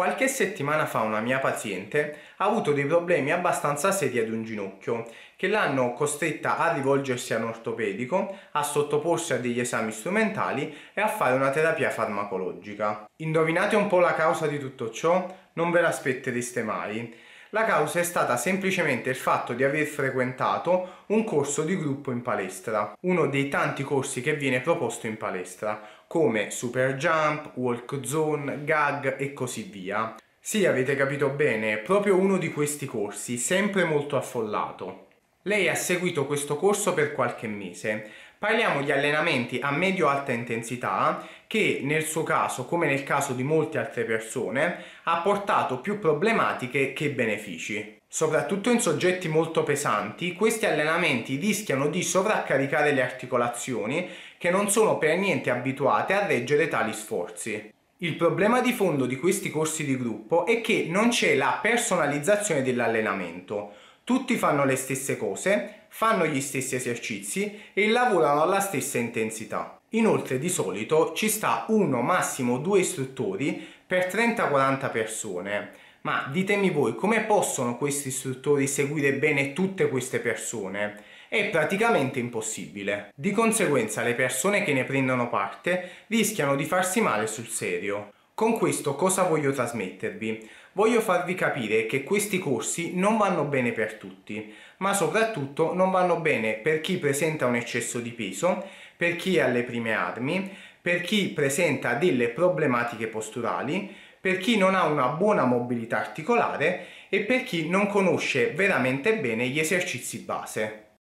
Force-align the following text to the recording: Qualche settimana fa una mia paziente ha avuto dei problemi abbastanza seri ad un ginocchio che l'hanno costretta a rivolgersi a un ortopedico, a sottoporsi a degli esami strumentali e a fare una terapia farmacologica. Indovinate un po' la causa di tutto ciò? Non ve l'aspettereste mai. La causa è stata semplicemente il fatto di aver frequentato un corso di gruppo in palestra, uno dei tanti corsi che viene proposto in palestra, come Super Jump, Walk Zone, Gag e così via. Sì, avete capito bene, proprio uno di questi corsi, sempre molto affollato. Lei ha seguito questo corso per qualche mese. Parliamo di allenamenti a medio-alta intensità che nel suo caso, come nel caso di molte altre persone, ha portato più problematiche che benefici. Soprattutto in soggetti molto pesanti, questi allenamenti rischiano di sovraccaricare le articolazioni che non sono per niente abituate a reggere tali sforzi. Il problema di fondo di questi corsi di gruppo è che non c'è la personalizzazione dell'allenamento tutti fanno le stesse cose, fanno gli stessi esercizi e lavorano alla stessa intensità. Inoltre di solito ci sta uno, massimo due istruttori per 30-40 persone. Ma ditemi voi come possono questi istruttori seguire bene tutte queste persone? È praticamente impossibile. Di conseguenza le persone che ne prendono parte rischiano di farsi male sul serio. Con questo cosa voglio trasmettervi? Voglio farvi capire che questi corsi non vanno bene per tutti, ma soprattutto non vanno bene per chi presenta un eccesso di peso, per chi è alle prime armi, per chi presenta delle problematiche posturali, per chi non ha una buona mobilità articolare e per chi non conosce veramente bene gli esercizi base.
Qualche 0.00 0.28
settimana 0.28 0.86
fa 0.86 1.02
una 1.02 1.20
mia 1.20 1.40
paziente 1.40 2.16
ha 2.36 2.46
avuto 2.46 2.72
dei 2.72 2.86
problemi 2.86 3.32
abbastanza 3.32 3.92
seri 3.92 4.18
ad 4.18 4.30
un 4.30 4.44
ginocchio 4.44 5.06
che 5.36 5.46
l'hanno 5.46 5.92
costretta 5.92 6.56
a 6.56 6.72
rivolgersi 6.72 7.34
a 7.34 7.36
un 7.36 7.48
ortopedico, 7.48 8.34
a 8.52 8.62
sottoporsi 8.62 9.34
a 9.34 9.36
degli 9.36 9.60
esami 9.60 9.92
strumentali 9.92 10.74
e 10.94 11.02
a 11.02 11.06
fare 11.06 11.34
una 11.34 11.50
terapia 11.50 11.90
farmacologica. 11.90 13.10
Indovinate 13.16 13.76
un 13.76 13.88
po' 13.88 13.98
la 13.98 14.14
causa 14.14 14.46
di 14.46 14.58
tutto 14.58 14.88
ciò? 14.88 15.26
Non 15.52 15.70
ve 15.70 15.82
l'aspettereste 15.82 16.62
mai. 16.62 17.14
La 17.52 17.64
causa 17.64 17.98
è 17.98 18.04
stata 18.04 18.36
semplicemente 18.36 19.10
il 19.10 19.16
fatto 19.16 19.54
di 19.54 19.64
aver 19.64 19.84
frequentato 19.84 21.04
un 21.06 21.24
corso 21.24 21.62
di 21.62 21.76
gruppo 21.76 22.12
in 22.12 22.22
palestra, 22.22 22.96
uno 23.00 23.26
dei 23.26 23.48
tanti 23.48 23.82
corsi 23.82 24.20
che 24.20 24.36
viene 24.36 24.60
proposto 24.60 25.08
in 25.08 25.16
palestra, 25.16 25.82
come 26.06 26.52
Super 26.52 26.94
Jump, 26.94 27.50
Walk 27.54 28.06
Zone, 28.06 28.62
Gag 28.62 29.16
e 29.18 29.32
così 29.32 29.62
via. 29.64 30.14
Sì, 30.38 30.64
avete 30.64 30.94
capito 30.94 31.28
bene, 31.30 31.78
proprio 31.78 32.14
uno 32.14 32.38
di 32.38 32.52
questi 32.52 32.86
corsi, 32.86 33.36
sempre 33.36 33.82
molto 33.82 34.16
affollato. 34.16 35.08
Lei 35.44 35.70
ha 35.70 35.74
seguito 35.74 36.26
questo 36.26 36.56
corso 36.56 36.92
per 36.92 37.12
qualche 37.12 37.46
mese. 37.46 38.10
Parliamo 38.38 38.82
di 38.82 38.92
allenamenti 38.92 39.58
a 39.58 39.70
medio-alta 39.70 40.32
intensità 40.32 41.26
che 41.46 41.80
nel 41.82 42.04
suo 42.04 42.24
caso, 42.24 42.66
come 42.66 42.86
nel 42.86 43.04
caso 43.04 43.32
di 43.32 43.42
molte 43.42 43.78
altre 43.78 44.04
persone, 44.04 44.84
ha 45.04 45.22
portato 45.22 45.78
più 45.80 45.98
problematiche 45.98 46.92
che 46.92 47.08
benefici. 47.08 47.96
Soprattutto 48.06 48.70
in 48.70 48.80
soggetti 48.80 49.28
molto 49.28 49.62
pesanti, 49.62 50.34
questi 50.34 50.66
allenamenti 50.66 51.36
rischiano 51.36 51.88
di 51.88 52.02
sovraccaricare 52.02 52.92
le 52.92 53.02
articolazioni 53.02 54.10
che 54.36 54.50
non 54.50 54.68
sono 54.68 54.98
per 54.98 55.16
niente 55.16 55.48
abituate 55.48 56.12
a 56.12 56.26
reggere 56.26 56.68
tali 56.68 56.92
sforzi. 56.92 57.72
Il 58.02 58.16
problema 58.16 58.60
di 58.60 58.72
fondo 58.72 59.06
di 59.06 59.16
questi 59.16 59.50
corsi 59.50 59.86
di 59.86 59.96
gruppo 59.96 60.44
è 60.44 60.60
che 60.60 60.86
non 60.88 61.08
c'è 61.08 61.34
la 61.34 61.58
personalizzazione 61.62 62.62
dell'allenamento 62.62 63.88
tutti 64.10 64.34
fanno 64.34 64.64
le 64.64 64.74
stesse 64.74 65.16
cose, 65.16 65.84
fanno 65.86 66.26
gli 66.26 66.40
stessi 66.40 66.74
esercizi 66.74 67.60
e 67.72 67.86
lavorano 67.86 68.42
alla 68.42 68.58
stessa 68.58 68.98
intensità. 68.98 69.78
Inoltre 69.90 70.40
di 70.40 70.48
solito 70.48 71.12
ci 71.14 71.28
sta 71.28 71.66
uno, 71.68 72.02
massimo 72.02 72.58
due 72.58 72.80
istruttori 72.80 73.64
per 73.86 74.08
30-40 74.12 74.90
persone. 74.90 75.70
Ma 76.00 76.28
ditemi 76.28 76.70
voi 76.70 76.96
come 76.96 77.20
possono 77.20 77.76
questi 77.76 78.08
istruttori 78.08 78.66
seguire 78.66 79.12
bene 79.12 79.52
tutte 79.52 79.88
queste 79.88 80.18
persone? 80.18 81.04
È 81.28 81.48
praticamente 81.48 82.18
impossibile. 82.18 83.12
Di 83.14 83.30
conseguenza 83.30 84.02
le 84.02 84.14
persone 84.14 84.64
che 84.64 84.72
ne 84.72 84.82
prendono 84.82 85.28
parte 85.28 85.88
rischiano 86.08 86.56
di 86.56 86.64
farsi 86.64 87.00
male 87.00 87.28
sul 87.28 87.46
serio. 87.46 88.10
Con 88.40 88.56
questo 88.56 88.94
cosa 88.94 89.24
voglio 89.24 89.52
trasmettervi? 89.52 90.48
Voglio 90.72 91.02
farvi 91.02 91.34
capire 91.34 91.84
che 91.84 92.02
questi 92.02 92.38
corsi 92.38 92.96
non 92.96 93.18
vanno 93.18 93.44
bene 93.44 93.72
per 93.72 93.96
tutti, 93.96 94.54
ma 94.78 94.94
soprattutto 94.94 95.74
non 95.74 95.90
vanno 95.90 96.20
bene 96.20 96.54
per 96.54 96.80
chi 96.80 96.96
presenta 96.96 97.44
un 97.44 97.56
eccesso 97.56 97.98
di 97.98 98.12
peso, 98.12 98.66
per 98.96 99.16
chi 99.16 99.36
è 99.36 99.40
alle 99.40 99.62
prime 99.62 99.92
armi, 99.92 100.50
per 100.80 101.02
chi 101.02 101.28
presenta 101.34 101.92
delle 101.92 102.30
problematiche 102.30 103.08
posturali, 103.08 103.94
per 104.18 104.38
chi 104.38 104.56
non 104.56 104.74
ha 104.74 104.86
una 104.86 105.08
buona 105.08 105.44
mobilità 105.44 105.98
articolare 105.98 106.86
e 107.10 107.20
per 107.20 107.42
chi 107.42 107.68
non 107.68 107.88
conosce 107.88 108.52
veramente 108.52 109.18
bene 109.18 109.48
gli 109.48 109.58
esercizi 109.58 110.20
base. 110.20 110.89